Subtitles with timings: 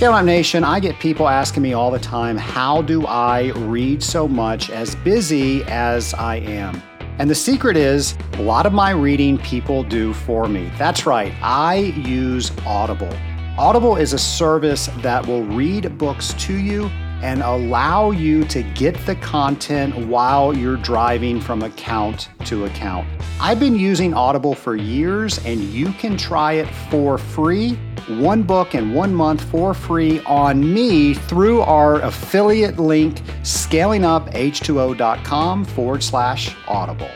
[0.00, 4.02] Scale Up Nation, I get people asking me all the time, how do I read
[4.02, 6.82] so much as busy as I am?
[7.18, 10.72] And the secret is a lot of my reading people do for me.
[10.78, 13.14] That's right, I use Audible.
[13.58, 16.90] Audible is a service that will read books to you
[17.22, 23.06] and allow you to get the content while you're driving from account to account.
[23.40, 27.78] I've been using Audible for years, and you can try it for free
[28.18, 36.02] one book in one month for free on me through our affiliate link, scalinguph2o.com forward
[36.02, 37.08] slash audible.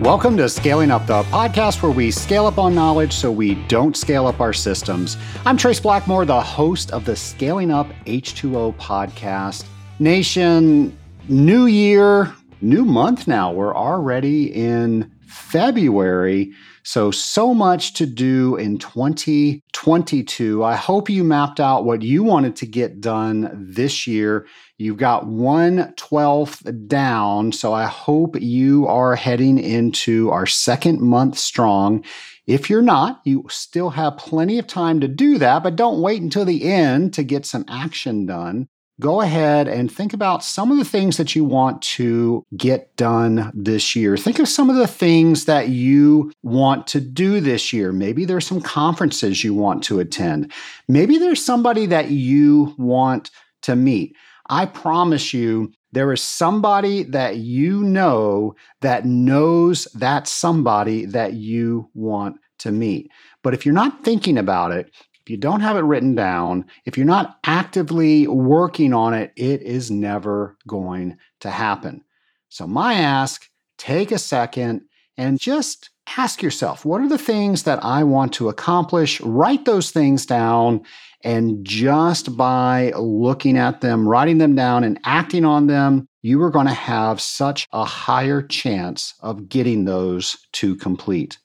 [0.00, 3.96] Welcome to Scaling Up, the podcast where we scale up on knowledge so we don't
[3.96, 5.16] scale up our systems.
[5.46, 9.64] I'm Trace Blackmore, the host of the Scaling Up H2O podcast.
[9.98, 10.96] Nation,
[11.28, 13.50] new year, new month now.
[13.50, 16.52] We're already in February.
[16.86, 20.62] So, so much to do in 2022.
[20.62, 24.46] I hope you mapped out what you wanted to get done this year.
[24.78, 27.50] You've got one twelfth down.
[27.50, 32.04] So, I hope you are heading into our second month strong.
[32.46, 36.22] If you're not, you still have plenty of time to do that, but don't wait
[36.22, 38.68] until the end to get some action done
[39.00, 43.50] go ahead and think about some of the things that you want to get done
[43.54, 44.16] this year.
[44.16, 47.92] Think of some of the things that you want to do this year.
[47.92, 50.52] Maybe there's some conferences you want to attend.
[50.88, 53.30] Maybe there's somebody that you want
[53.62, 54.16] to meet.
[54.48, 61.90] I promise you, there is somebody that you know that knows that somebody that you
[61.94, 63.10] want to meet.
[63.42, 64.90] But if you're not thinking about it,
[65.26, 69.60] if you don't have it written down, if you're not actively working on it, it
[69.60, 72.04] is never going to happen.
[72.48, 73.44] So, my ask
[73.76, 74.82] take a second
[75.16, 79.20] and just ask yourself what are the things that I want to accomplish?
[79.20, 80.82] Write those things down.
[81.24, 86.50] And just by looking at them, writing them down, and acting on them, you are
[86.50, 91.38] going to have such a higher chance of getting those to complete.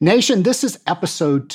[0.00, 1.48] Nation, this is episode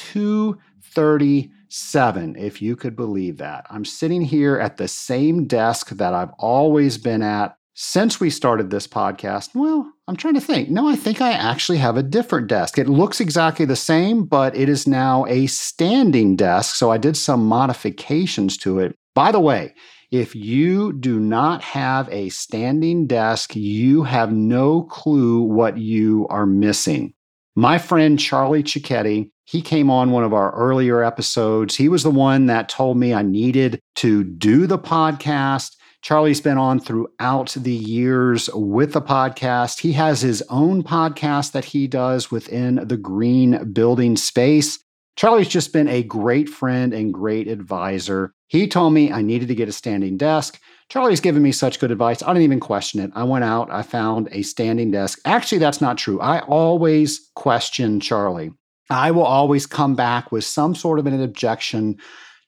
[0.94, 3.66] 237, if you could believe that.
[3.70, 8.70] I'm sitting here at the same desk that I've always been at since we started
[8.70, 9.50] this podcast.
[9.56, 10.70] Well, I'm trying to think.
[10.70, 12.78] No, I think I actually have a different desk.
[12.78, 16.76] It looks exactly the same, but it is now a standing desk.
[16.76, 18.96] So I did some modifications to it.
[19.16, 19.74] By the way,
[20.12, 26.46] if you do not have a standing desk, you have no clue what you are
[26.46, 27.16] missing.
[27.56, 31.76] My friend Charlie Cicchetti, he came on one of our earlier episodes.
[31.76, 35.76] He was the one that told me I needed to do the podcast.
[36.02, 39.80] Charlie's been on throughout the years with the podcast.
[39.80, 44.80] He has his own podcast that he does within the green building space.
[45.16, 48.34] Charlie's just been a great friend and great advisor.
[48.48, 50.60] He told me I needed to get a standing desk.
[50.90, 52.22] Charlie's given me such good advice.
[52.22, 53.12] I didn't even question it.
[53.16, 55.20] I went out, I found a standing desk.
[55.26, 56.20] Actually, that's not true.
[56.20, 58.52] I always question Charlie.
[58.90, 61.98] I will always come back with some sort of an objection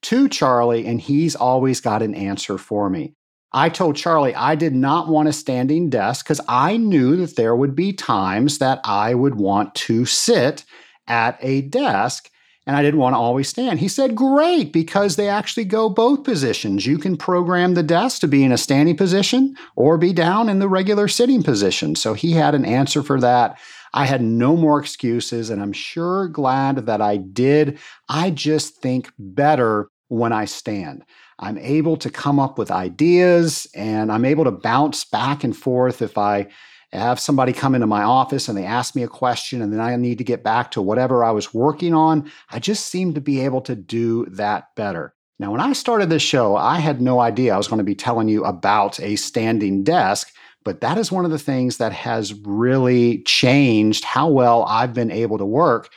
[0.04, 3.16] to Charlie, and he's always got an answer for me.
[3.52, 7.56] I told Charlie I did not want a standing desk because I knew that there
[7.56, 10.66] would be times that I would want to sit
[11.08, 12.30] at a desk
[12.68, 13.80] and I didn't want to always stand.
[13.80, 16.86] He said, Great, because they actually go both positions.
[16.86, 20.60] You can program the desk to be in a standing position or be down in
[20.60, 21.96] the regular sitting position.
[21.96, 23.60] So he had an answer for that.
[23.96, 27.80] I had no more excuses, and I'm sure glad that I did.
[28.10, 31.06] I just think better when I stand.
[31.40, 36.02] I'm able to come up with ideas and I'm able to bounce back and forth
[36.02, 36.48] if I
[36.92, 39.96] have somebody come into my office and they ask me a question and then I
[39.96, 42.32] need to get back to whatever I was working on.
[42.52, 45.14] I just seem to be able to do that better.
[45.40, 47.96] Now, when I started this show, I had no idea I was going to be
[47.96, 50.32] telling you about a standing desk,
[50.66, 55.12] but that is one of the things that has really changed how well I've been
[55.12, 55.90] able to work.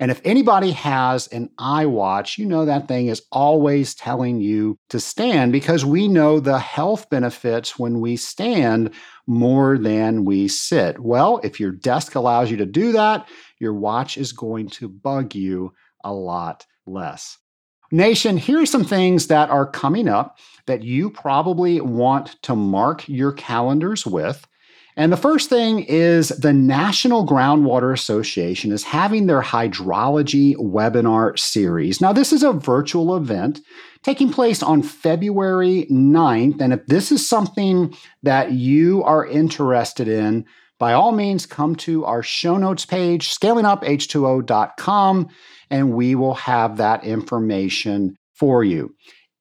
[0.00, 4.98] And if anybody has an iWatch, you know that thing is always telling you to
[4.98, 8.90] stand because we know the health benefits when we stand
[9.26, 10.98] more than we sit.
[10.98, 13.28] Well, if your desk allows you to do that,
[13.58, 15.72] your watch is going to bug you
[16.02, 17.38] a lot less.
[17.92, 23.06] Nation, here are some things that are coming up that you probably want to mark
[23.06, 24.46] your calendars with.
[24.96, 32.00] And the first thing is the National Groundwater Association is having their hydrology webinar series.
[32.00, 33.60] Now, this is a virtual event
[34.02, 36.62] taking place on February 9th.
[36.62, 40.46] And if this is something that you are interested in,
[40.78, 45.28] by all means come to our show notes page, scalinguph2o.com,
[45.72, 48.94] and we will have that information for you.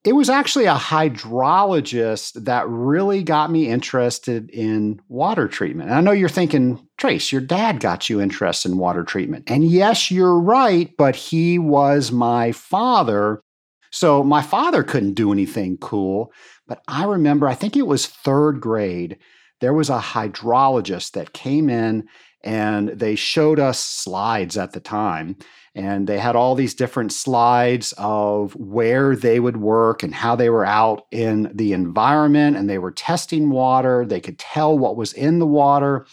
[0.03, 5.89] It was actually a hydrologist that really got me interested in water treatment.
[5.89, 9.43] And I know you're thinking, Trace, your dad got you interested in water treatment.
[9.45, 13.43] And yes, you're right, but he was my father.
[13.91, 16.31] So my father couldn't do anything cool.
[16.65, 19.19] But I remember, I think it was third grade,
[19.59, 22.07] there was a hydrologist that came in
[22.43, 25.35] and they showed us slides at the time
[25.73, 30.49] and they had all these different slides of where they would work and how they
[30.49, 34.05] were out in the environment and they were testing water.
[34.05, 36.05] They could tell what was in the water.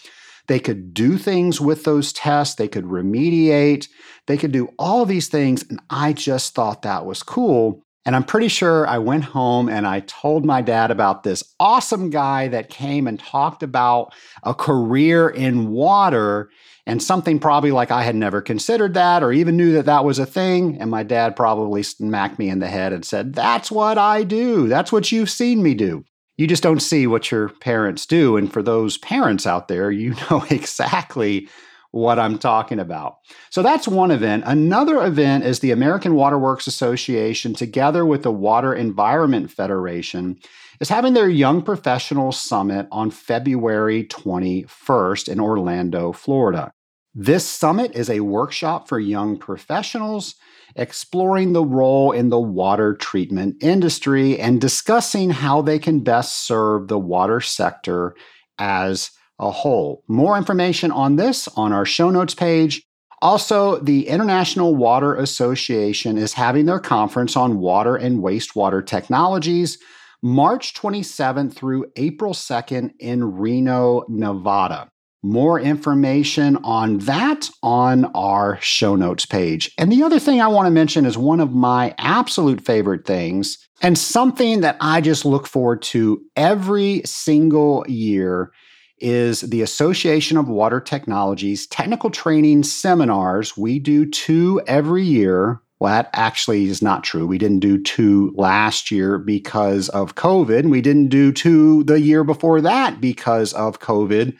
[0.47, 2.55] They could do things with those tests.
[2.55, 3.87] They could remediate.
[4.27, 5.65] They could do all these things.
[5.69, 7.83] And I just thought that was cool.
[8.05, 12.09] And I'm pretty sure I went home and I told my dad about this awesome
[12.09, 14.13] guy that came and talked about
[14.43, 16.49] a career in water
[16.89, 20.19] and something probably like I had never considered that or even knew that that was
[20.19, 20.77] a thing.
[20.81, 24.67] And my dad probably smacked me in the head and said, That's what I do.
[24.67, 26.03] That's what you've seen me do.
[26.37, 28.37] You just don't see what your parents do.
[28.37, 31.49] And for those parents out there, you know exactly
[31.91, 33.17] what I'm talking about.
[33.49, 34.43] So that's one event.
[34.45, 40.39] Another event is the American Waterworks Association, together with the Water Environment Federation,
[40.79, 46.71] is having their Young Professionals Summit on February 21st in Orlando, Florida.
[47.15, 50.35] This summit is a workshop for young professionals
[50.75, 56.87] exploring the role in the water treatment industry and discussing how they can best serve
[56.87, 58.15] the water sector
[58.59, 59.09] as
[59.39, 60.03] a whole.
[60.07, 62.83] More information on this on our show notes page.
[63.21, 69.77] Also, the International Water Association is having their conference on water and wastewater technologies
[70.21, 74.89] March 27th through April 2nd in Reno, Nevada.
[75.21, 79.71] More information on that on our show notes page.
[79.77, 83.57] And the other thing I want to mention is one of my absolute favorite things
[83.81, 88.51] and something that I just look forward to every single year
[88.99, 93.55] is the Association of Water Technologies technical training seminars.
[93.55, 95.61] We do two every year.
[95.79, 97.25] Well, that actually is not true.
[97.25, 100.69] We didn't do two last year because of COVID.
[100.69, 104.35] We didn't do two the year before that because of COVID.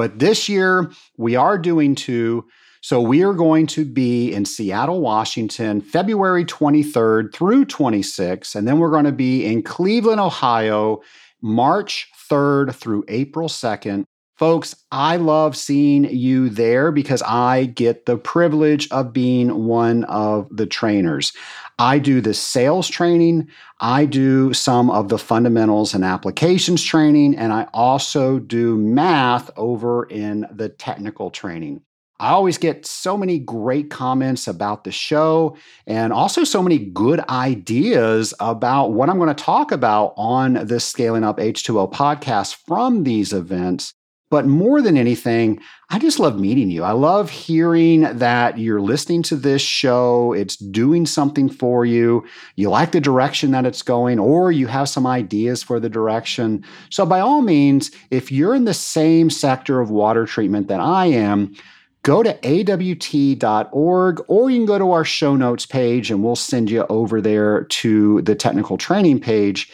[0.00, 2.46] But this year, we are doing two.
[2.80, 8.54] So we are going to be in Seattle, Washington, February 23rd through 26th.
[8.54, 11.02] And then we're going to be in Cleveland, Ohio,
[11.42, 14.06] March 3rd through April 2nd.
[14.40, 20.48] Folks, I love seeing you there because I get the privilege of being one of
[20.50, 21.34] the trainers.
[21.78, 23.48] I do the sales training,
[23.80, 30.04] I do some of the fundamentals and applications training, and I also do math over
[30.04, 31.82] in the technical training.
[32.18, 35.54] I always get so many great comments about the show
[35.86, 40.86] and also so many good ideas about what I'm going to talk about on this
[40.86, 43.92] Scaling Up H2O podcast from these events.
[44.30, 45.60] But more than anything,
[45.90, 46.84] I just love meeting you.
[46.84, 52.24] I love hearing that you're listening to this show, it's doing something for you,
[52.54, 56.64] you like the direction that it's going, or you have some ideas for the direction.
[56.90, 61.06] So, by all means, if you're in the same sector of water treatment that I
[61.06, 61.56] am,
[62.02, 66.70] go to awt.org or you can go to our show notes page and we'll send
[66.70, 69.70] you over there to the technical training page.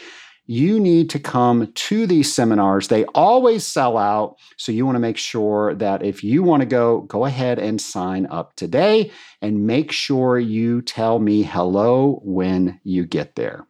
[0.49, 2.87] You need to come to these seminars.
[2.87, 4.37] They always sell out.
[4.55, 7.81] So you want to make sure that if you want to go, go ahead and
[7.81, 9.11] sign up today
[9.41, 13.67] and make sure you tell me hello when you get there.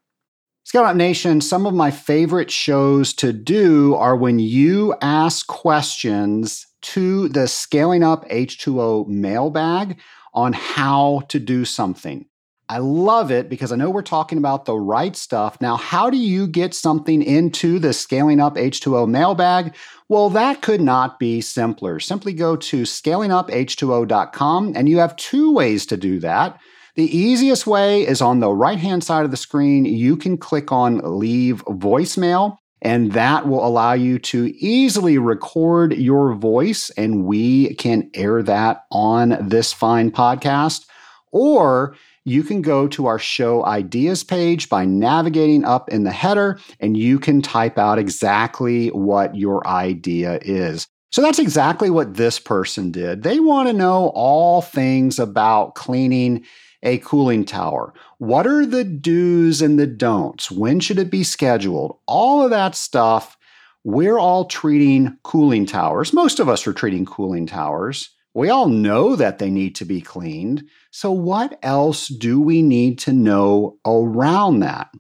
[0.66, 6.68] Scale Up Nation, some of my favorite shows to do are when you ask questions
[6.82, 9.98] to the Scaling Up H2O mailbag
[10.34, 12.26] on how to do something.
[12.70, 15.62] I love it because I know we're talking about the right stuff.
[15.62, 19.74] Now, how do you get something into the Scaling Up H2O mailbag?
[20.10, 22.02] Well, that could not be simpler.
[22.02, 26.60] Simply go to scalinguph2o.com and you have two ways to do that.
[26.96, 29.86] The easiest way is on the right hand side of the screen.
[29.86, 36.34] You can click on leave voicemail, and that will allow you to easily record your
[36.34, 40.88] voice, and we can air that on this fine podcast.
[41.32, 41.96] Or
[42.28, 46.98] you can go to our show ideas page by navigating up in the header, and
[46.98, 50.88] you can type out exactly what your idea is.
[51.12, 53.24] So that's exactly what this person did.
[53.24, 56.46] They want to know all things about cleaning
[56.84, 57.94] a cooling tower?
[58.20, 60.52] What are the do's and the don'ts?
[60.52, 61.98] When should it be scheduled?
[62.06, 63.38] All of that stuff
[63.84, 66.12] we're all treating cooling towers.
[66.12, 68.10] Most of us are treating cooling towers.
[68.38, 70.70] We all know that they need to be cleaned.
[70.92, 74.92] So, what else do we need to know around that?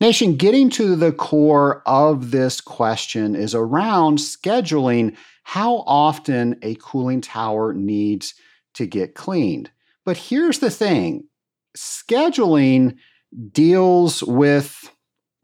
[0.00, 7.20] Nation, getting to the core of this question is around scheduling how often a cooling
[7.20, 8.34] tower needs
[8.74, 9.70] to get cleaned.
[10.04, 11.28] But here's the thing
[11.78, 12.96] scheduling
[13.52, 14.92] deals with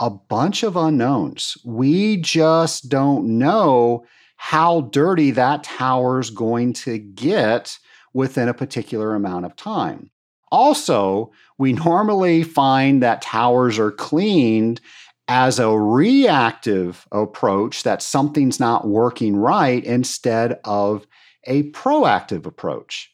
[0.00, 1.56] a bunch of unknowns.
[1.64, 4.04] We just don't know
[4.36, 7.78] how dirty that tower's going to get
[8.12, 10.10] within a particular amount of time.
[10.52, 14.80] Also, we normally find that towers are cleaned
[15.28, 21.06] as a reactive approach that something's not working right instead of
[21.44, 23.10] a proactive approach.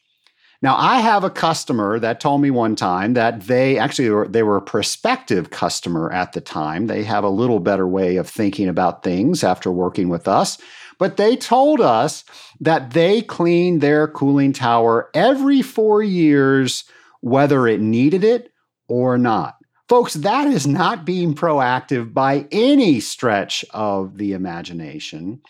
[0.61, 4.43] Now, I have a customer that told me one time that they actually were, they
[4.43, 6.87] were a prospective customer at the time.
[6.87, 10.57] They have a little better way of thinking about things after working with us.
[10.99, 12.23] But they told us
[12.59, 16.85] that they clean their cooling tower every four years,
[17.21, 18.51] whether it needed it
[18.87, 19.55] or not.
[19.89, 25.41] Folks, that is not being proactive by any stretch of the imagination.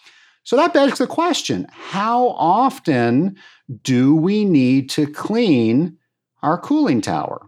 [0.44, 3.38] So that begs the question how often
[3.84, 5.98] do we need to clean
[6.42, 7.48] our cooling tower?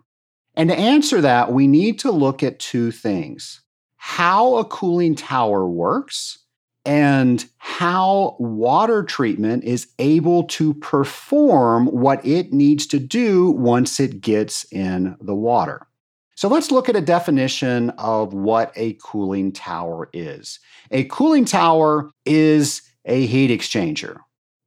[0.55, 3.61] And to answer that, we need to look at two things
[3.97, 6.44] how a cooling tower works
[6.85, 14.21] and how water treatment is able to perform what it needs to do once it
[14.21, 15.87] gets in the water.
[16.35, 20.59] So let's look at a definition of what a cooling tower is.
[20.91, 24.17] A cooling tower is a heat exchanger.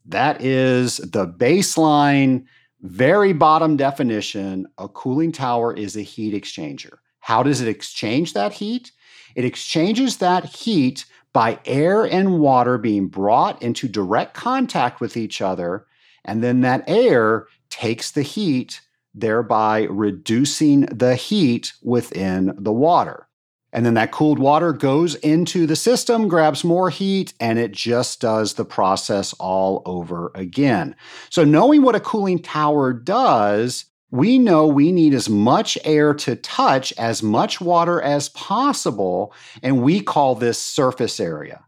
[0.07, 2.45] That is the baseline,
[2.81, 4.67] very bottom definition.
[4.79, 6.95] A cooling tower is a heat exchanger.
[7.21, 8.91] How does it exchange that heat?
[9.35, 11.05] It exchanges that heat
[11.38, 15.87] by air and water being brought into direct contact with each other,
[16.25, 18.80] and then that air takes the heat
[19.14, 23.28] thereby reducing the heat within the water.
[23.73, 28.21] And then that cooled water goes into the system, grabs more heat, and it just
[28.21, 30.97] does the process all over again.
[31.30, 36.37] So, knowing what a cooling tower does, we know we need as much air to
[36.37, 41.65] touch as much water as possible, and we call this surface area.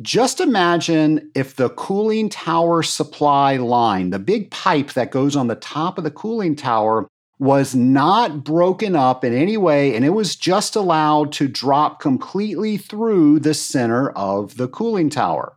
[0.00, 5.56] Just imagine if the cooling tower supply line, the big pipe that goes on the
[5.56, 7.06] top of the cooling tower,
[7.38, 12.76] was not broken up in any way and it was just allowed to drop completely
[12.76, 15.54] through the center of the cooling tower.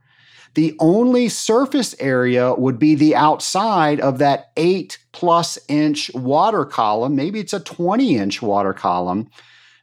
[0.56, 7.16] The only surface area would be the outside of that eight plus inch water column.
[7.16, 9.30] Maybe it's a 20 inch water column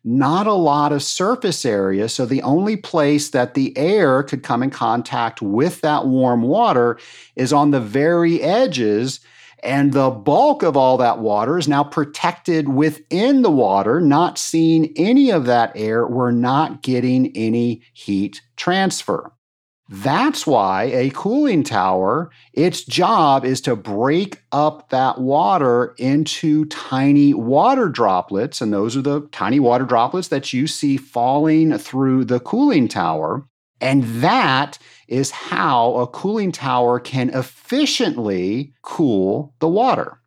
[0.04, 2.08] not a lot of surface area.
[2.08, 6.98] So the only place that the air could come in contact with that warm water
[7.36, 9.20] is on the very edges.
[9.62, 14.90] And the bulk of all that water is now protected within the water, not seeing
[14.96, 16.06] any of that air.
[16.06, 19.32] We're not getting any heat transfer.
[19.92, 27.34] That's why a cooling tower, its job is to break up that water into tiny
[27.34, 28.60] water droplets.
[28.60, 33.44] And those are the tiny water droplets that you see falling through the cooling tower.
[33.80, 34.78] And that
[35.08, 40.20] is how a cooling tower can efficiently cool the water.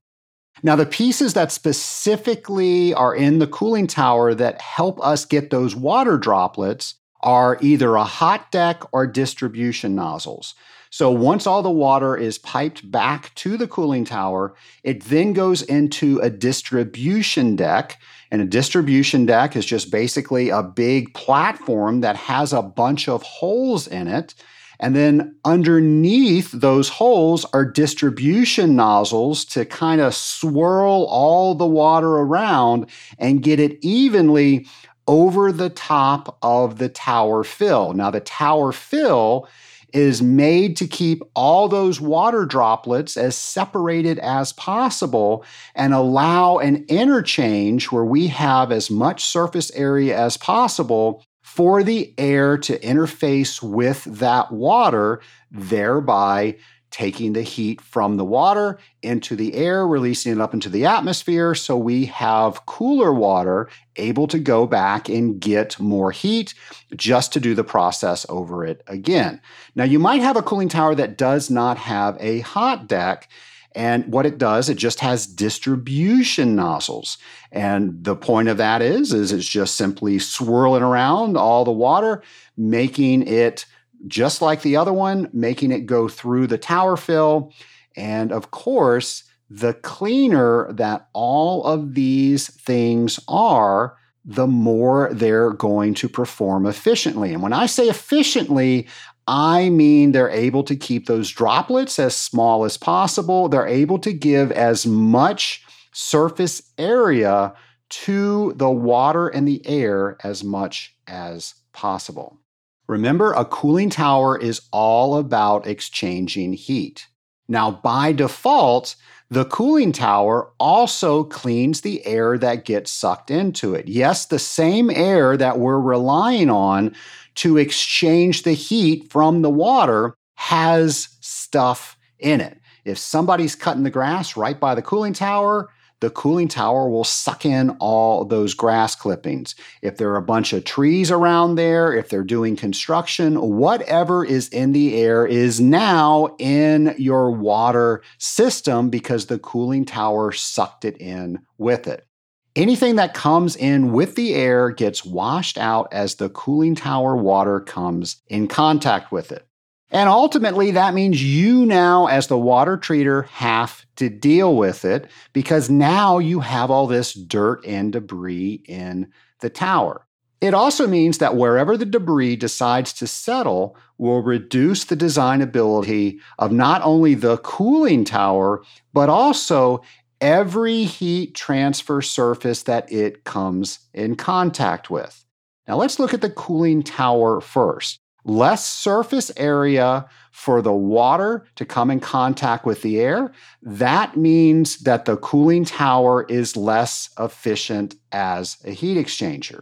[0.61, 5.73] Now, the pieces that specifically are in the cooling tower that help us get those
[5.73, 10.53] water droplets are either a hot deck or distribution nozzles.
[10.93, 14.53] So once all the water is piped back to the cooling tower,
[14.83, 17.99] it then goes into a distribution deck.
[18.29, 23.23] And a distribution deck is just basically a big platform that has a bunch of
[23.23, 24.35] holes in it.
[24.79, 32.09] And then underneath those holes are distribution nozzles to kind of swirl all the water
[32.09, 32.87] around
[33.17, 34.67] and get it evenly
[35.07, 37.93] over the top of the tower fill.
[37.93, 39.47] Now, the tower fill
[39.93, 45.45] is made to keep all those water droplets as separated as possible
[45.75, 52.11] and allow an interchange where we have as much surface area as possible for the
[52.17, 56.55] air to interface with that water, thereby
[56.93, 61.55] taking the heat from the water into the air, releasing it up into the atmosphere.
[61.55, 66.53] So we have cooler water able to go back and get more heat
[66.95, 69.41] just to do the process over it again.
[69.73, 73.27] Now, you might have a cooling tower that does not have a hot deck.
[73.75, 77.17] And what it does, it just has distribution nozzles.
[77.51, 82.21] And the point of that is, is it's just simply swirling around all the water,
[82.55, 83.65] making it
[84.07, 87.53] just like the other one, making it go through the tower fill.
[87.95, 95.93] And of course, the cleaner that all of these things are, the more they're going
[95.95, 97.33] to perform efficiently.
[97.33, 98.87] And when I say efficiently,
[99.27, 103.47] I mean they're able to keep those droplets as small as possible.
[103.47, 107.53] They're able to give as much surface area
[107.89, 112.39] to the water and the air as much as possible.
[112.87, 117.07] Remember, a cooling tower is all about exchanging heat.
[117.47, 118.95] Now, by default,
[119.29, 123.87] the cooling tower also cleans the air that gets sucked into it.
[123.87, 126.95] Yes, the same air that we're relying on
[127.35, 132.59] to exchange the heat from the water has stuff in it.
[132.85, 135.69] If somebody's cutting the grass right by the cooling tower,
[136.03, 139.55] the cooling tower will suck in all those grass clippings.
[139.81, 144.49] If there are a bunch of trees around there, if they're doing construction, whatever is
[144.49, 150.97] in the air is now in your water system because the cooling tower sucked it
[150.97, 152.05] in with it.
[152.53, 157.61] Anything that comes in with the air gets washed out as the cooling tower water
[157.61, 159.47] comes in contact with it.
[159.93, 165.07] And ultimately, that means you now, as the water treater, have to deal with it
[165.33, 170.07] because now you have all this dirt and debris in the tower.
[170.41, 176.51] It also means that wherever the debris decides to settle will reduce the designability of
[176.51, 179.83] not only the cooling tower, but also
[180.19, 185.23] every heat transfer surface that it comes in contact with.
[185.67, 191.65] Now, let's look at the cooling tower first less surface area for the water to
[191.65, 197.95] come in contact with the air, that means that the cooling tower is less efficient
[198.11, 199.61] as a heat exchanger.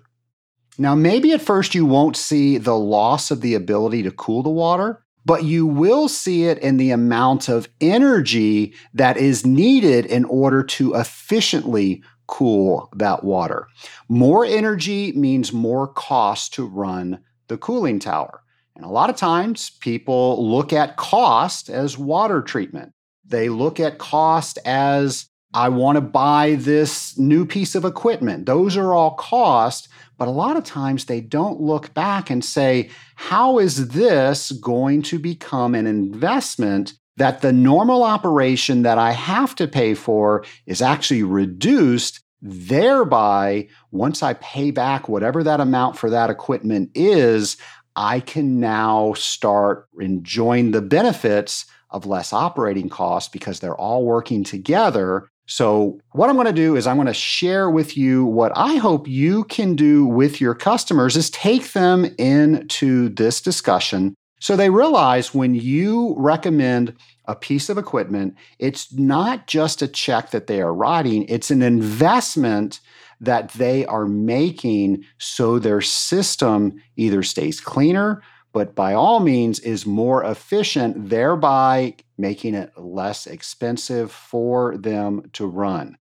[0.77, 4.50] Now, maybe at first you won't see the loss of the ability to cool the
[4.50, 10.26] water, but you will see it in the amount of energy that is needed in
[10.26, 13.67] order to efficiently cool that water.
[14.08, 17.19] More energy means more cost to run
[17.50, 18.40] the cooling tower.
[18.82, 22.94] And a lot of times people look at cost as water treatment.
[23.24, 28.48] They look at cost as I want to buy this new piece of equipment.
[28.48, 32.89] Those are all cost, but a lot of times they don't look back and say,
[33.17, 39.54] how is this going to become an investment that the normal operation that I have
[39.58, 42.20] to pay for is actually reduced?
[42.41, 47.56] Thereby, once I pay back whatever that amount for that equipment is,
[47.95, 54.43] I can now start enjoying the benefits of less operating costs because they're all working
[54.43, 55.27] together.
[55.47, 58.75] So, what I'm going to do is I'm going to share with you what I
[58.75, 64.71] hope you can do with your customers is take them into this discussion so they
[64.71, 70.60] realize when you recommend a piece of equipment, it's not just a check that they
[70.62, 72.80] are writing, it's an investment
[73.21, 79.86] that they are making so their system either stays cleaner, but by all means is
[79.86, 85.97] more efficient, thereby making it less expensive for them to run.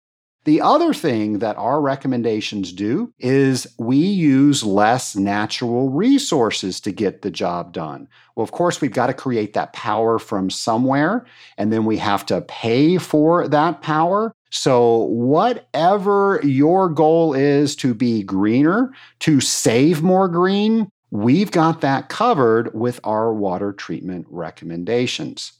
[0.45, 7.21] The other thing that our recommendations do is we use less natural resources to get
[7.21, 8.07] the job done.
[8.33, 11.25] Well, of course, we've got to create that power from somewhere,
[11.57, 14.31] and then we have to pay for that power.
[14.49, 22.09] So, whatever your goal is to be greener, to save more green, we've got that
[22.09, 25.53] covered with our water treatment recommendations.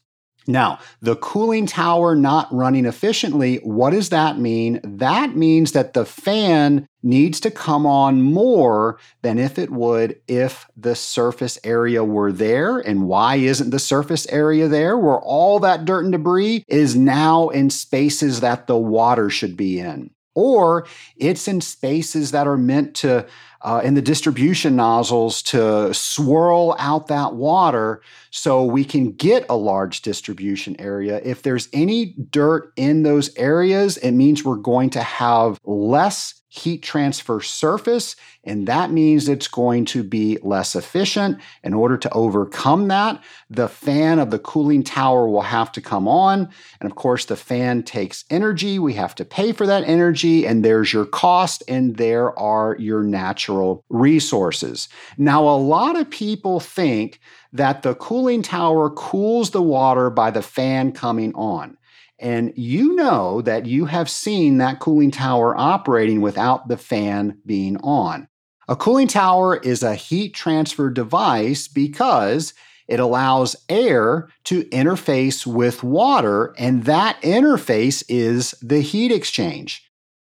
[0.48, 4.80] Now, the cooling tower not running efficiently, what does that mean?
[4.84, 10.66] That means that the fan needs to come on more than if it would if
[10.78, 12.80] the surface area were there.
[12.80, 14.98] And why isn't the surface area there?
[14.98, 19.80] Where all that dirt and debris is now in spaces that the water should be
[19.80, 20.12] in.
[20.34, 20.86] Or
[21.18, 23.26] it's in spaces that are meant to
[23.68, 28.02] uh, in the distribution nozzles to swirl out that water
[28.32, 31.20] so we can get a large distribution area.
[31.22, 36.82] If there's any dirt in those areas, it means we're going to have less heat
[36.82, 41.40] transfer surface, and that means it's going to be less efficient.
[41.64, 46.08] In order to overcome that, the fan of the cooling tower will have to come
[46.08, 46.50] on.
[46.80, 48.80] And of course, the fan takes energy.
[48.80, 53.04] We have to pay for that energy, and there's your cost, and there are your
[53.04, 54.88] natural resources.
[55.18, 57.20] Now, a lot of people think
[57.52, 61.78] that the cooling tower cools the water by the fan coming on.
[62.20, 67.78] And you know that you have seen that cooling tower operating without the fan being
[67.78, 68.28] on.
[68.68, 72.54] A cooling tower is a heat transfer device because
[72.88, 79.84] it allows air to interface with water, and that interface is the heat exchange.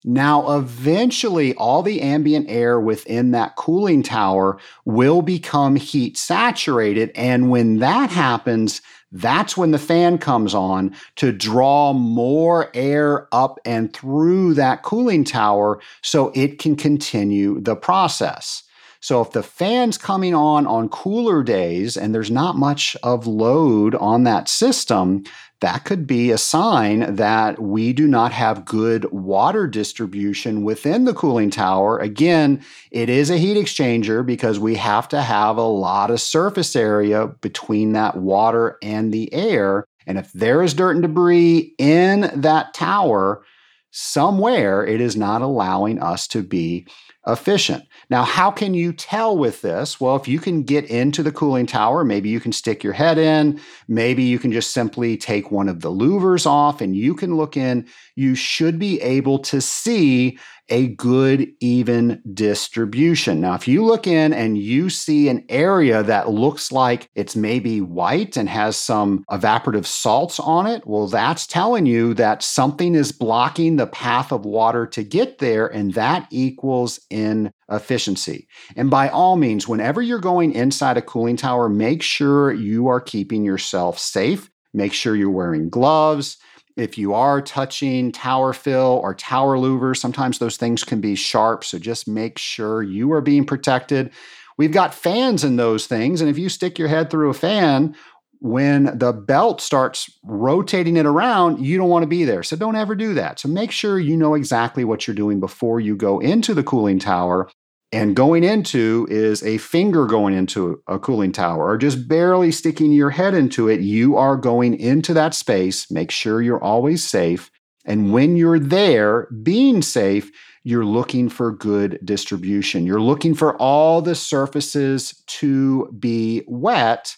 [0.06, 7.12] Now, eventually, all the ambient air within that cooling tower will become heat saturated.
[7.16, 13.60] And when that happens, that's when the fan comes on to draw more air up
[13.66, 18.64] and through that cooling tower so it can continue the process.
[19.02, 23.96] So if the fan's coming on on cooler days and there's not much of load
[23.96, 25.24] on that system,
[25.62, 31.14] that could be a sign that we do not have good water distribution within the
[31.14, 32.00] cooling tower.
[32.00, 36.76] Again, it is a heat exchanger because we have to have a lot of surface
[36.76, 39.86] area between that water and the air.
[40.08, 43.44] And if there is dirt and debris in that tower,
[43.92, 46.88] somewhere it is not allowing us to be
[47.32, 47.86] efficient.
[48.10, 50.00] Now, how can you tell with this?
[50.00, 53.18] Well, if you can get into the cooling tower, maybe you can stick your head
[53.18, 57.36] in, maybe you can just simply take one of the louvers off and you can
[57.38, 57.88] look in.
[58.16, 60.38] You should be able to see
[60.70, 63.42] a good, even distribution.
[63.42, 67.82] Now, if you look in and you see an area that looks like it's maybe
[67.82, 73.12] white and has some evaporative salts on it, well, that's telling you that something is
[73.12, 78.48] blocking the path of water to get there, and that equals inefficiency.
[78.76, 83.02] And by all means, whenever you're going inside a cooling tower, make sure you are
[83.02, 84.50] keeping yourself safe.
[84.74, 86.38] Make sure you're wearing gloves.
[86.80, 91.66] If you are touching tower fill or tower louvers, sometimes those things can be sharp.
[91.66, 94.12] So just make sure you are being protected.
[94.58, 96.22] We've got fans in those things.
[96.22, 97.96] And if you stick your head through a fan,
[98.40, 102.44] when the belt starts rotating it around, you don't want to be there.
[102.44, 103.40] So don't ever do that.
[103.40, 107.00] So make sure you know exactly what you're doing before you go into the cooling
[107.00, 107.50] tower
[107.92, 112.92] and going into is a finger going into a cooling tower or just barely sticking
[112.92, 113.82] your head into it.
[113.82, 115.90] You are going into that space.
[115.90, 117.50] Make sure you're always safe.
[117.86, 120.32] And when you're there, being safe,
[120.64, 122.86] you're looking for good distribution.
[122.86, 127.16] You're looking for all the surfaces to be wet.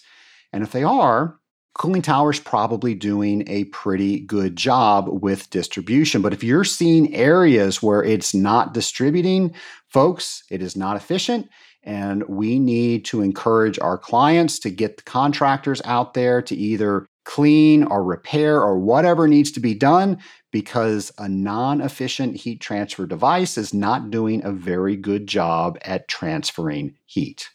[0.54, 1.38] And if they are,
[1.74, 6.22] Cooling Tower is probably doing a pretty good job with distribution.
[6.22, 9.54] But if you're seeing areas where it's not distributing,
[9.88, 11.50] folks, it is not efficient.
[11.84, 17.08] And we need to encourage our clients to get the contractors out there to either
[17.24, 20.20] clean or repair or whatever needs to be done
[20.52, 26.08] because a non efficient heat transfer device is not doing a very good job at
[26.08, 27.50] transferring heat.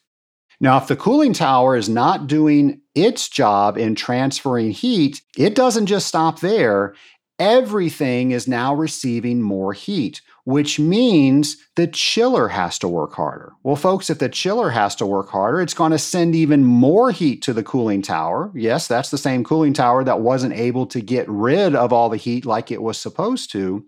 [0.61, 5.87] Now, if the cooling tower is not doing its job in transferring heat, it doesn't
[5.87, 6.95] just stop there.
[7.39, 13.53] Everything is now receiving more heat, which means the chiller has to work harder.
[13.63, 17.11] Well, folks, if the chiller has to work harder, it's going to send even more
[17.11, 18.51] heat to the cooling tower.
[18.55, 22.17] Yes, that's the same cooling tower that wasn't able to get rid of all the
[22.17, 23.85] heat like it was supposed to.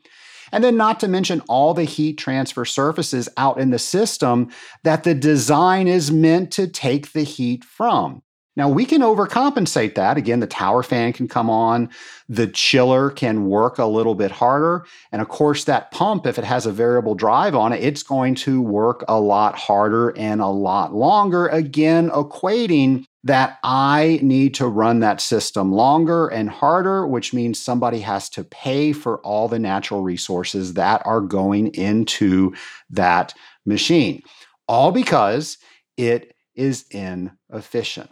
[0.53, 4.51] And then, not to mention all the heat transfer surfaces out in the system
[4.85, 8.23] that the design is meant to take the heat from.
[8.59, 10.17] Now, we can overcompensate that.
[10.17, 11.89] Again, the tower fan can come on,
[12.29, 14.85] the chiller can work a little bit harder.
[15.13, 18.35] And of course, that pump, if it has a variable drive on it, it's going
[18.35, 21.47] to work a lot harder and a lot longer.
[21.47, 28.01] Again, equating that I need to run that system longer and harder, which means somebody
[28.01, 32.55] has to pay for all the natural resources that are going into
[32.91, 33.35] that
[33.67, 34.23] machine,
[34.69, 35.59] all because
[35.97, 38.11] it is inefficient.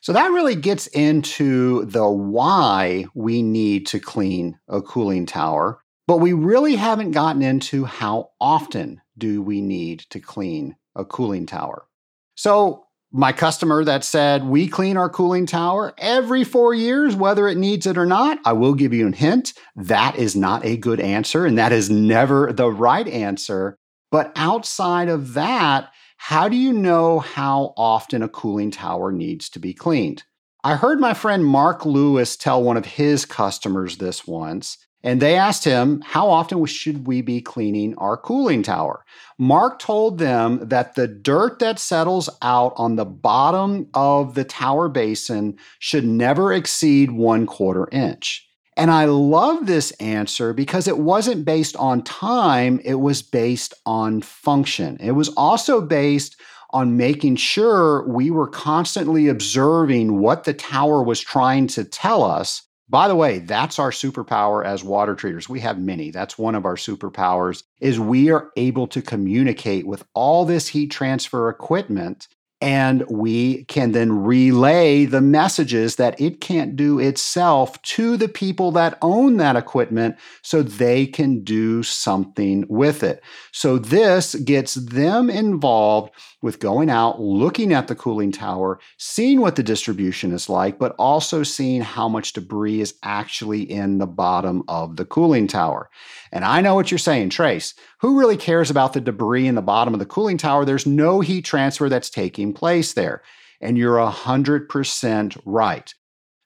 [0.00, 6.18] So that really gets into the why we need to clean a cooling tower, but
[6.18, 11.86] we really haven't gotten into how often do we need to clean a cooling tower.
[12.34, 12.84] So
[13.16, 17.86] my customer that said we clean our cooling tower every four years, whether it needs
[17.86, 19.52] it or not, I will give you a hint.
[19.76, 23.78] That is not a good answer, and that is never the right answer.
[24.10, 29.60] But outside of that, how do you know how often a cooling tower needs to
[29.60, 30.24] be cleaned?
[30.64, 35.36] I heard my friend Mark Lewis tell one of his customers this once, and they
[35.36, 39.04] asked him, How often should we be cleaning our cooling tower?
[39.38, 44.88] Mark told them that the dirt that settles out on the bottom of the tower
[44.88, 48.48] basin should never exceed one quarter inch.
[48.78, 54.22] And I love this answer because it wasn't based on time, it was based on
[54.22, 54.96] function.
[55.00, 56.40] It was also based
[56.70, 62.62] on making sure we were constantly observing what the tower was trying to tell us.
[62.88, 65.48] By the way, that's our superpower as water treaters.
[65.48, 66.10] We have many.
[66.10, 70.90] That's one of our superpowers is we are able to communicate with all this heat
[70.90, 72.28] transfer equipment
[72.64, 78.72] and we can then relay the messages that it can't do itself to the people
[78.72, 83.22] that own that equipment so they can do something with it.
[83.52, 89.56] So this gets them involved with going out, looking at the cooling tower, seeing what
[89.56, 94.62] the distribution is like, but also seeing how much debris is actually in the bottom
[94.68, 95.90] of the cooling tower.
[96.32, 97.74] And I know what you're saying, Trace.
[98.00, 100.64] Who really cares about the debris in the bottom of the cooling tower?
[100.64, 103.22] There's no heat transfer that's taking place there.
[103.60, 105.94] And you're 100% right.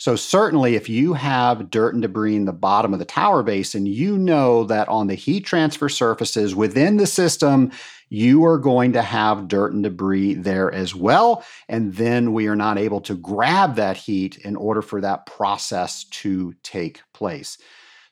[0.00, 3.84] So, certainly, if you have dirt and debris in the bottom of the tower basin,
[3.84, 7.72] you know that on the heat transfer surfaces within the system,
[8.08, 11.44] you are going to have dirt and debris there as well.
[11.68, 16.04] And then we are not able to grab that heat in order for that process
[16.04, 17.58] to take place.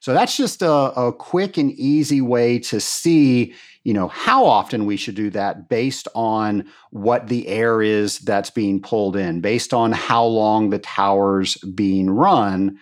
[0.01, 3.55] So that's just a, a quick and easy way to see,
[3.87, 8.51] you know, how often we should do that based on what the air is that's
[8.51, 12.81] being pulled in, based on how long the tower's being run.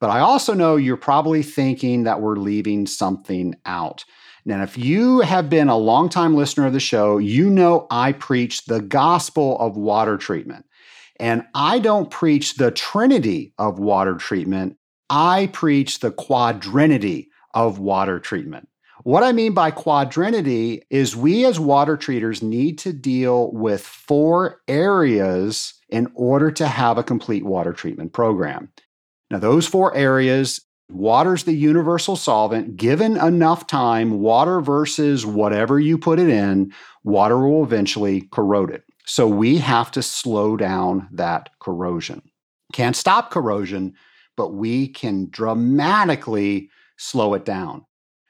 [0.00, 4.04] But I also know you're probably thinking that we're leaving something out.
[4.44, 8.64] Now, if you have been a longtime listener of the show, you know I preach
[8.64, 10.66] the gospel of water treatment.
[11.20, 14.76] And I don't preach the trinity of water treatment.
[15.08, 18.66] I preach the quadrinity of water treatment.
[19.04, 24.60] What I mean by quadrinity is we as water treaters need to deal with four
[24.68, 28.70] areas in order to have a complete water treatment program.
[29.30, 32.76] Now, those four areas water's the universal solvent.
[32.76, 38.84] Given enough time, water versus whatever you put it in, water will eventually corrode it.
[39.06, 42.22] So we have to slow down that corrosion.
[42.72, 43.94] Can't stop corrosion,
[44.36, 47.84] but we can dramatically slow it down.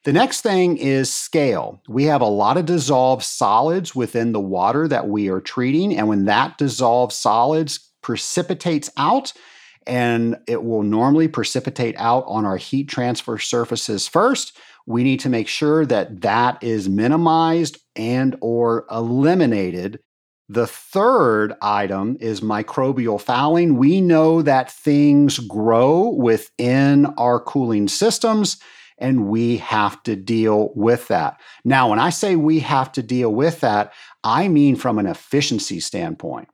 [0.05, 1.81] The next thing is scale.
[1.89, 5.97] We have a lot of dissolved solids within the water that we are treating.
[5.97, 9.33] And when that dissolved solids precipitates out,
[9.87, 15.29] and it will normally precipitate out on our heat transfer surfaces first, we need to
[15.29, 20.01] make sure that that is minimized and or eliminated
[20.49, 23.77] the third item is microbial fouling.
[23.77, 28.59] We know that things grow within our cooling systems
[29.03, 31.41] and we have to deal with that.
[31.65, 33.93] Now, when I say we have to deal with that,
[34.25, 36.49] I mean from an efficiency standpoint.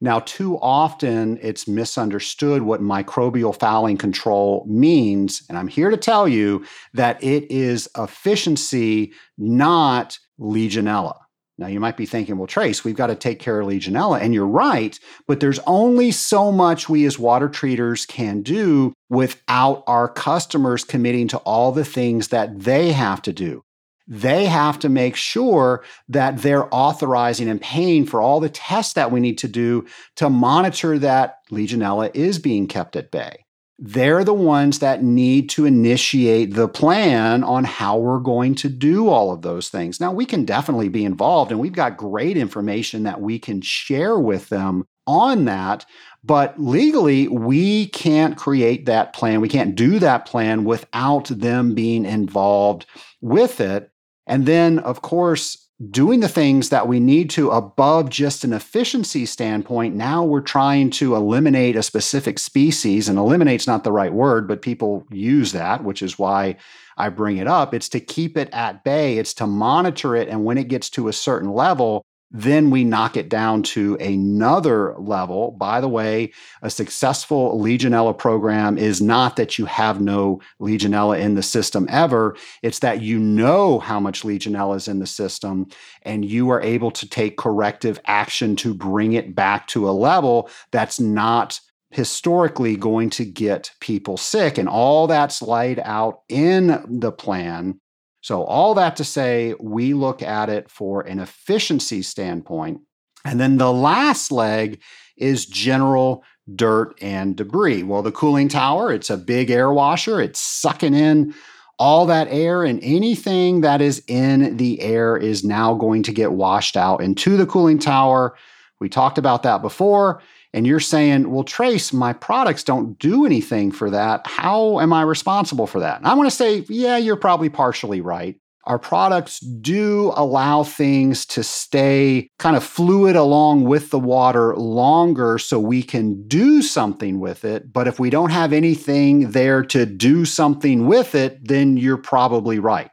[0.00, 5.42] Now, too often it's misunderstood what microbial fouling control means.
[5.48, 11.16] And I'm here to tell you that it is efficiency, not Legionella.
[11.58, 14.20] Now, you might be thinking, well, Trace, we've got to take care of Legionella.
[14.20, 19.82] And you're right, but there's only so much we as water treaters can do without
[19.86, 23.62] our customers committing to all the things that they have to do.
[24.06, 29.10] They have to make sure that they're authorizing and paying for all the tests that
[29.10, 33.45] we need to do to monitor that Legionella is being kept at bay
[33.78, 39.08] they're the ones that need to initiate the plan on how we're going to do
[39.08, 40.00] all of those things.
[40.00, 44.18] Now, we can definitely be involved, and we've got great information that we can share
[44.18, 45.84] with them on that.
[46.24, 49.40] But legally, we can't create that plan.
[49.40, 52.86] We can't do that plan without them being involved
[53.20, 53.90] with it.
[54.26, 59.26] And then, of course, doing the things that we need to above just an efficiency
[59.26, 59.94] standpoint.
[59.94, 64.62] Now we're trying to eliminate a specific species, and eliminate's not the right word, but
[64.62, 66.56] people use that, which is why
[66.96, 67.74] I bring it up.
[67.74, 70.28] It's to keep it at bay, it's to monitor it.
[70.28, 74.94] And when it gets to a certain level, then we knock it down to another
[74.98, 75.52] level.
[75.52, 81.34] By the way, a successful Legionella program is not that you have no Legionella in
[81.34, 82.36] the system ever.
[82.62, 85.68] It's that you know how much Legionella is in the system
[86.02, 90.50] and you are able to take corrective action to bring it back to a level
[90.72, 91.60] that's not
[91.90, 94.58] historically going to get people sick.
[94.58, 97.80] And all that's laid out in the plan
[98.26, 102.80] so, all that to say, we look at it for an efficiency standpoint.
[103.24, 104.82] And then the last leg
[105.16, 107.84] is general dirt and debris.
[107.84, 111.36] Well, the cooling tower, it's a big air washer, it's sucking in
[111.78, 116.32] all that air, and anything that is in the air is now going to get
[116.32, 118.36] washed out into the cooling tower.
[118.80, 120.20] We talked about that before
[120.56, 124.26] and you're saying, well, Trace, my products don't do anything for that.
[124.26, 125.98] How am I responsible for that?
[125.98, 128.40] And I want to say, yeah, you're probably partially right.
[128.66, 135.38] our products do allow things to stay kind of fluid along with the water longer
[135.38, 137.72] so we can do something with it.
[137.72, 142.58] But if we don't have anything there to do something with it, then you're probably
[142.58, 142.90] right.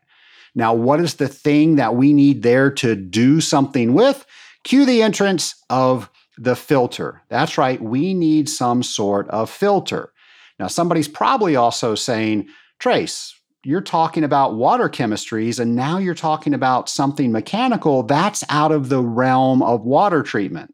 [0.56, 4.26] Now, what is the thing that we need there to do something with?
[4.64, 7.22] Cue the entrance of the filter.
[7.30, 10.14] That's right, we need some sort of filter.
[10.60, 12.48] Now, somebody's probably also saying,
[12.80, 13.34] Trace,
[13.66, 18.90] you're talking about water chemistries and now you're talking about something mechanical that's out of
[18.90, 20.74] the realm of water treatment.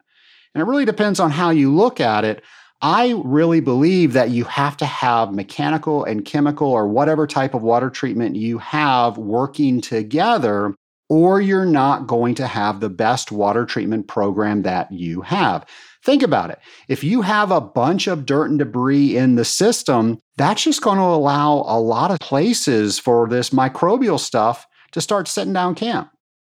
[0.53, 2.43] And it really depends on how you look at it.
[2.81, 7.61] I really believe that you have to have mechanical and chemical or whatever type of
[7.61, 10.73] water treatment you have working together,
[11.09, 15.65] or you're not going to have the best water treatment program that you have.
[16.05, 16.59] Think about it.
[16.87, 20.97] If you have a bunch of dirt and debris in the system, that's just going
[20.97, 26.09] to allow a lot of places for this microbial stuff to start setting down camp.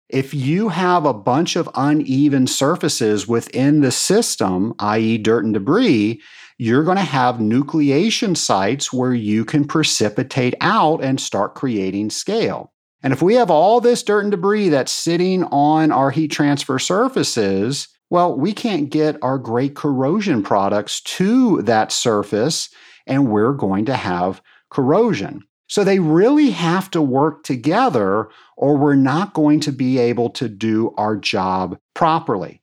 [0.09, 6.23] If you have a bunch of uneven surfaces within the system, i.e., dirt and debris,
[6.59, 12.73] you're going to have nucleation sites where you can precipitate out and start creating scale.
[13.05, 16.79] And if we have all this dirt and debris that's sitting on our heat transfer
[16.79, 22.71] surfaces, well, we can't get our great corrosion products to that surface,
[23.07, 24.40] and we're going to have
[24.71, 25.43] corrosion.
[25.69, 30.49] So they really have to work together, or we're not going to be able to
[30.49, 32.62] do our job properly.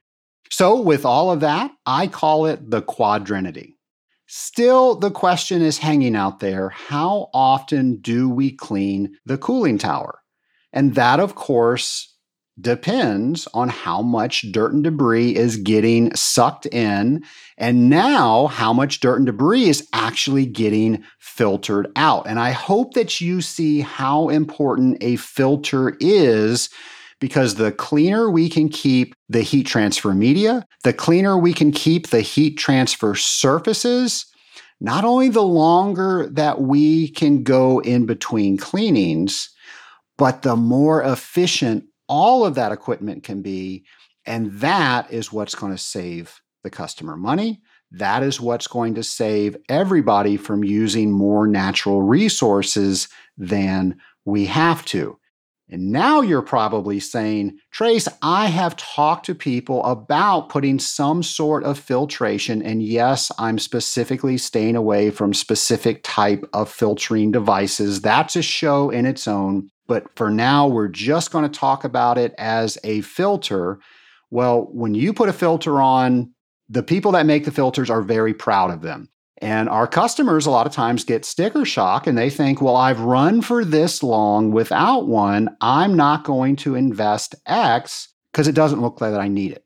[0.49, 3.77] So, with all of that, I call it the quadrinity.
[4.25, 10.20] Still, the question is hanging out there how often do we clean the cooling tower?
[10.73, 12.15] And that, of course,
[12.59, 17.23] depends on how much dirt and debris is getting sucked in,
[17.57, 22.27] and now how much dirt and debris is actually getting filtered out.
[22.27, 26.69] And I hope that you see how important a filter is.
[27.19, 32.07] Because the cleaner we can keep the heat transfer media, the cleaner we can keep
[32.07, 34.25] the heat transfer surfaces,
[34.79, 39.50] not only the longer that we can go in between cleanings,
[40.21, 43.83] but the more efficient all of that equipment can be.
[44.23, 47.59] And that is what's going to save the customer money.
[47.89, 54.85] That is what's going to save everybody from using more natural resources than we have
[54.85, 55.17] to.
[55.71, 61.63] And now you're probably saying, Trace, I have talked to people about putting some sort
[61.63, 62.61] of filtration.
[62.61, 68.01] And yes, I'm specifically staying away from specific type of filtering devices.
[68.01, 69.71] That's a show in its own.
[69.91, 73.77] But for now, we're just going to talk about it as a filter.
[74.29, 76.33] Well, when you put a filter on,
[76.69, 79.09] the people that make the filters are very proud of them.
[79.39, 83.01] And our customers, a lot of times, get sticker shock and they think, well, I've
[83.01, 85.49] run for this long without one.
[85.59, 89.65] I'm not going to invest X because it doesn't look like I need it.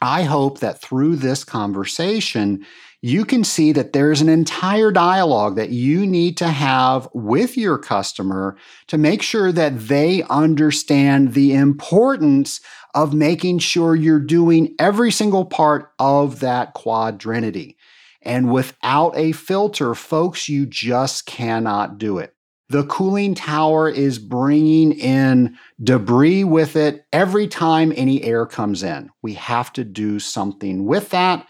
[0.00, 2.66] I hope that through this conversation,
[3.00, 7.78] you can see that there's an entire dialogue that you need to have with your
[7.78, 12.60] customer to make sure that they understand the importance
[12.94, 17.76] of making sure you're doing every single part of that quadrinity.
[18.22, 22.33] And without a filter, folks, you just cannot do it.
[22.70, 29.10] The cooling tower is bringing in debris with it every time any air comes in.
[29.22, 31.46] We have to do something with that.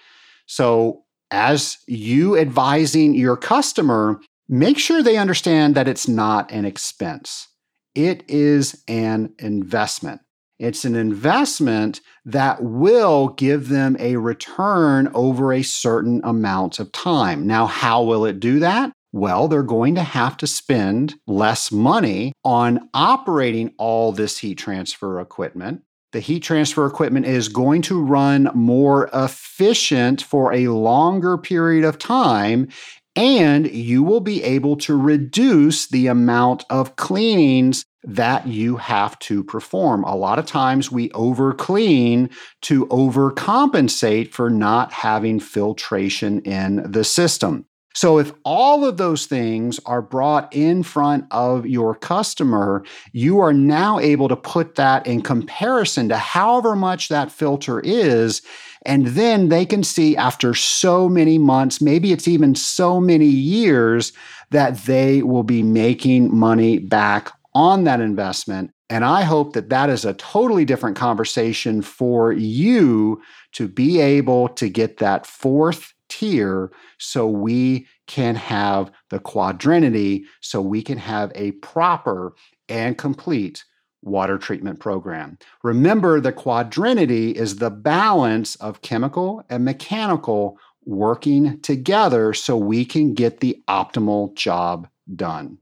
[0.47, 7.49] So, as you advising your customer, make sure they understand that it's not an expense.
[7.95, 10.21] It is an investment.
[10.59, 17.47] It's an investment that will give them a return over a certain amount of time.
[17.47, 18.93] Now, how will it do that?
[19.15, 25.21] Well, they're going to have to spend less money on operating all this heat transfer
[25.21, 25.83] equipment
[26.15, 31.99] the heat transfer equipment is going to run more efficient for a longer period of
[31.99, 32.69] time
[33.17, 39.43] and you will be able to reduce the amount of cleanings that you have to
[39.43, 40.05] perform.
[40.05, 42.31] A lot of times we over clean
[42.63, 47.67] to overcompensate for not having filtration in the system.
[47.95, 53.53] So, if all of those things are brought in front of your customer, you are
[53.53, 58.43] now able to put that in comparison to however much that filter is.
[58.85, 64.13] And then they can see after so many months, maybe it's even so many years,
[64.51, 68.73] that they will be making money back on that investment.
[68.91, 73.23] And I hope that that is a totally different conversation for you
[73.53, 80.61] to be able to get that fourth tier so we can have the quadrinity, so
[80.61, 82.35] we can have a proper
[82.69, 83.65] and complete
[84.03, 85.39] water treatment program.
[85.63, 93.15] Remember, the quadrinity is the balance of chemical and mechanical working together so we can
[93.15, 94.87] get the optimal job
[95.17, 95.59] done.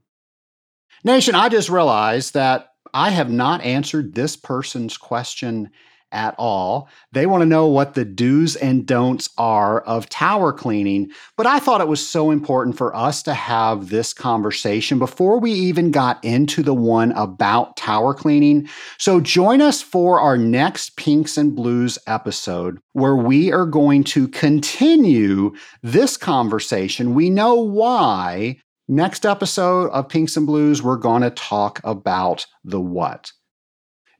[1.03, 5.71] Nation, I just realized that I have not answered this person's question
[6.13, 6.87] at all.
[7.11, 11.11] They want to know what the do's and don'ts are of tower cleaning.
[11.35, 15.51] But I thought it was so important for us to have this conversation before we
[15.51, 18.69] even got into the one about tower cleaning.
[18.97, 24.27] So join us for our next Pinks and Blues episode where we are going to
[24.29, 27.15] continue this conversation.
[27.15, 28.57] We know why.
[28.87, 33.31] Next episode of Pinks and Blues, we're going to talk about the what.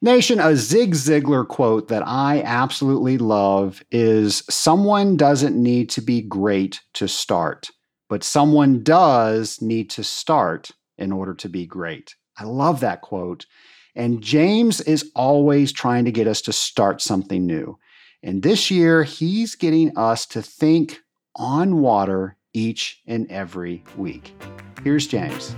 [0.04, 6.22] Nation, a Zig Ziglar quote that I absolutely love is Someone doesn't need to be
[6.22, 7.72] great to start,
[8.10, 12.16] but someone does need to start in order to be great.
[12.38, 13.45] I love that quote.
[13.95, 17.80] And James is always trying to get us to start something new.
[18.22, 20.99] And this year, he's getting us to think
[21.38, 24.36] on water each and every week.
[24.84, 25.56] Here's James.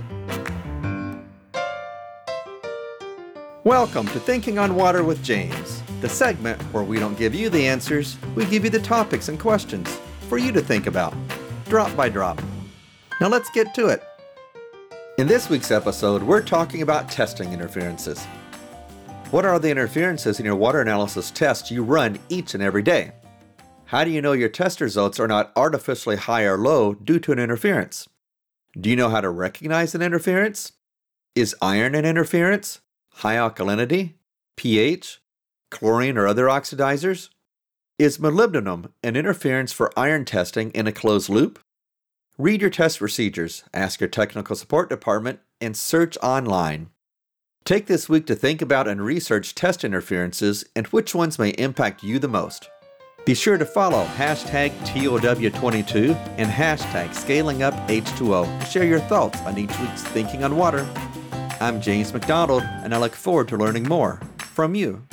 [3.66, 7.66] Welcome to Thinking on Water with James, the segment where we don't give you the
[7.66, 9.98] answers, we give you the topics and questions
[10.28, 11.12] for you to think about,
[11.64, 12.40] drop by drop.
[13.20, 14.04] Now let's get to it.
[15.18, 18.24] In this week's episode, we're talking about testing interferences.
[19.32, 23.14] What are the interferences in your water analysis tests you run each and every day?
[23.86, 27.32] How do you know your test results are not artificially high or low due to
[27.32, 28.08] an interference?
[28.80, 30.70] Do you know how to recognize an interference?
[31.34, 32.80] Is iron an interference?
[33.16, 34.12] High alkalinity,
[34.56, 35.20] pH,
[35.70, 37.30] chlorine, or other oxidizers?
[37.98, 41.58] Is molybdenum an interference for iron testing in a closed loop?
[42.36, 46.90] Read your test procedures, ask your technical support department, and search online.
[47.64, 52.04] Take this week to think about and research test interferences and which ones may impact
[52.04, 52.68] you the most.
[53.24, 59.76] Be sure to follow hashtag TOW22 and hashtag ScalingUpH2O to share your thoughts on each
[59.80, 60.86] week's Thinking on Water
[61.58, 65.06] I'm James McDonald, and I look forward to learning more from you.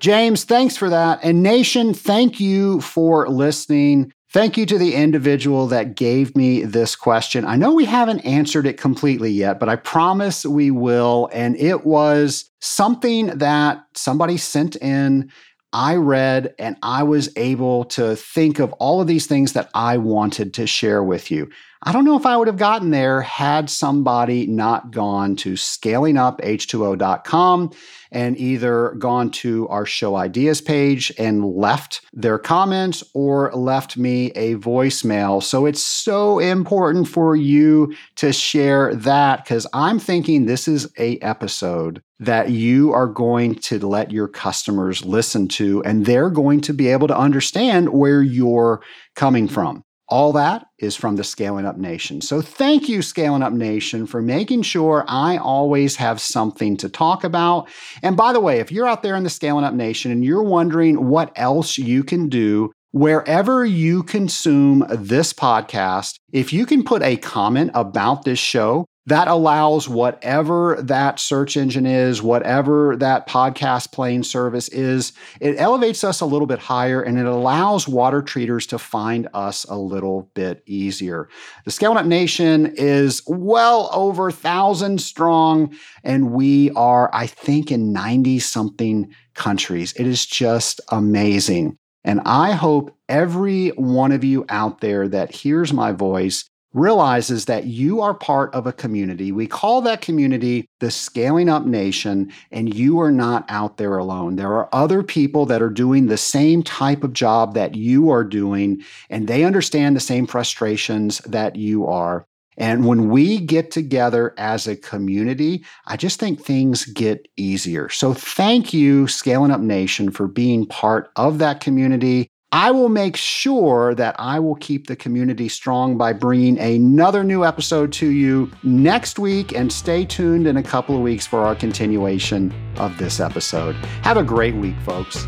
[0.00, 1.20] James, thanks for that.
[1.22, 4.12] And Nation, thank you for listening.
[4.30, 7.44] Thank you to the individual that gave me this question.
[7.44, 11.28] I know we haven't answered it completely yet, but I promise we will.
[11.32, 15.30] And it was something that somebody sent in.
[15.72, 19.98] I read and I was able to think of all of these things that I
[19.98, 21.50] wanted to share with you.
[21.82, 27.70] I don't know if I would have gotten there had somebody not gone to scalinguph2o.com
[28.10, 34.32] and either gone to our show ideas page and left their comments or left me
[34.32, 35.40] a voicemail.
[35.42, 41.18] So it's so important for you to share that because I'm thinking this is a
[41.18, 46.74] episode that you are going to let your customers listen to and they're going to
[46.74, 48.82] be able to understand where you're
[49.14, 49.84] coming from.
[50.10, 52.22] All that is from the Scaling Up Nation.
[52.22, 57.24] So thank you, Scaling Up Nation, for making sure I always have something to talk
[57.24, 57.68] about.
[58.02, 60.42] And by the way, if you're out there in the Scaling Up Nation and you're
[60.42, 67.02] wondering what else you can do, wherever you consume this podcast, if you can put
[67.02, 73.90] a comment about this show, that allows whatever that search engine is, whatever that podcast
[73.90, 78.66] playing service is, it elevates us a little bit higher and it allows water treaters
[78.66, 81.30] to find us a little bit easier.
[81.64, 87.94] The Scaling Up Nation is well over thousand strong, and we are, I think, in
[87.94, 89.94] 90 something countries.
[89.94, 91.78] It is just amazing.
[92.04, 96.44] And I hope every one of you out there that hears my voice
[96.78, 99.32] realizes that you are part of a community.
[99.32, 104.36] We call that community the Scaling Up Nation, and you are not out there alone.
[104.36, 108.24] There are other people that are doing the same type of job that you are
[108.24, 112.26] doing, and they understand the same frustrations that you are.
[112.58, 117.88] And when we get together as a community, I just think things get easier.
[117.88, 122.30] So thank you, Scaling Up Nation, for being part of that community.
[122.50, 127.44] I will make sure that I will keep the community strong by bringing another new
[127.44, 129.52] episode to you next week.
[129.52, 133.74] And stay tuned in a couple of weeks for our continuation of this episode.
[134.02, 135.26] Have a great week, folks.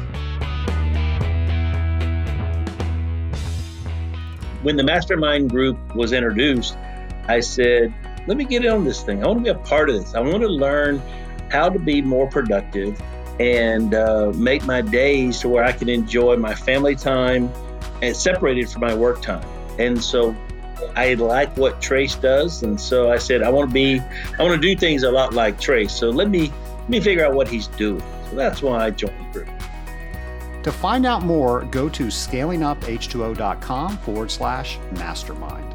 [4.62, 6.78] When the mastermind group was introduced,
[7.28, 7.94] I said,
[8.28, 9.22] let me get in on this thing.
[9.22, 10.14] I want to be a part of this.
[10.14, 11.02] I want to learn
[11.50, 12.98] how to be more productive
[13.40, 17.50] and uh, make my days to where I can enjoy my family time
[18.02, 19.44] and separated from my work time.
[19.78, 20.36] And so
[20.94, 23.98] I like what Trace does, and so I said I want to be,
[24.38, 25.92] I want to do things a lot like Trace.
[25.92, 28.02] So let me Let me figure out what he's doing.
[28.28, 29.48] So that's why I joined the group.
[30.64, 35.69] To find out more, go to scalinguph2o.com forward slash mastermind.